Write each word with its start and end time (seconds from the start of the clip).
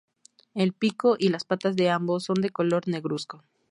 El 0.55 0.73
pico 0.73 1.15
y 1.19 1.29
las 1.29 1.43
patas 1.43 1.75
de 1.75 1.91
ambos 1.91 2.23
son 2.23 2.41
de 2.41 2.49
color 2.49 2.87
negruzco. 2.87 3.43